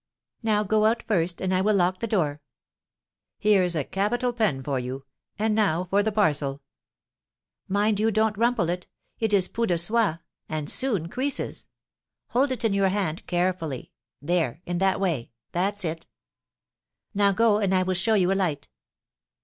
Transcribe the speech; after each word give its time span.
Now 0.41 0.63
go 0.63 0.85
out 0.87 1.03
first, 1.03 1.41
and 1.43 1.53
I 1.53 1.61
will 1.61 1.75
lock 1.75 1.99
the 1.99 2.07
door." 2.07 2.41
"Here's 3.37 3.75
a 3.75 3.83
capital 3.83 4.33
pen 4.33 4.63
for 4.63 4.79
you; 4.79 5.05
and 5.37 5.53
now 5.53 5.83
for 5.91 6.01
the 6.01 6.11
parcel." 6.11 6.63
"Mind 7.67 7.99
you 7.99 8.09
don't 8.09 8.35
rumple 8.35 8.69
it; 8.71 8.87
it 9.19 9.31
is 9.31 9.47
pout 9.47 9.67
de 9.67 9.75
soie, 9.77 10.19
and 10.49 10.67
soon 10.71 11.07
creases. 11.07 11.67
Hold 12.29 12.51
it 12.51 12.65
in 12.65 12.73
your 12.73 12.89
hand, 12.89 13.27
carefully, 13.27 13.91
there, 14.19 14.63
in 14.65 14.79
that 14.79 14.99
way; 14.99 15.29
that's 15.51 15.85
it. 15.85 16.07
Now 17.13 17.31
go, 17.31 17.59
and 17.59 17.71
I 17.71 17.83
will 17.83 17.93
show 17.93 18.15
you 18.15 18.31
a 18.31 18.33
light." 18.33 18.69